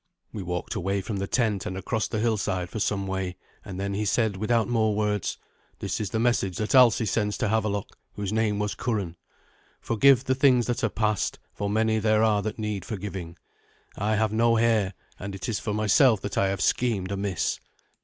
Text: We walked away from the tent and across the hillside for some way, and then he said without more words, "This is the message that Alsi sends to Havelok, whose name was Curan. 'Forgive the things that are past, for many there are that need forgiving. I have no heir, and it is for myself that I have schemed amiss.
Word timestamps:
We 0.33 0.41
walked 0.41 0.73
away 0.73 1.01
from 1.01 1.17
the 1.17 1.27
tent 1.27 1.67
and 1.67 1.77
across 1.77 2.07
the 2.07 2.17
hillside 2.17 2.71
for 2.71 2.79
some 2.79 3.05
way, 3.05 3.35
and 3.63 3.79
then 3.79 3.93
he 3.93 4.03
said 4.03 4.35
without 4.35 4.67
more 4.67 4.95
words, 4.95 5.37
"This 5.77 5.99
is 5.99 6.09
the 6.09 6.17
message 6.17 6.57
that 6.57 6.73
Alsi 6.73 7.05
sends 7.05 7.37
to 7.37 7.49
Havelok, 7.49 7.95
whose 8.13 8.33
name 8.33 8.57
was 8.57 8.73
Curan. 8.73 9.15
'Forgive 9.79 10.23
the 10.23 10.33
things 10.33 10.65
that 10.65 10.83
are 10.83 10.89
past, 10.89 11.37
for 11.53 11.69
many 11.69 11.99
there 11.99 12.23
are 12.23 12.41
that 12.41 12.57
need 12.57 12.83
forgiving. 12.83 13.37
I 13.95 14.15
have 14.15 14.33
no 14.33 14.57
heir, 14.57 14.95
and 15.19 15.35
it 15.35 15.47
is 15.47 15.59
for 15.59 15.71
myself 15.71 16.19
that 16.21 16.35
I 16.35 16.47
have 16.47 16.61
schemed 16.61 17.11
amiss. 17.11 17.59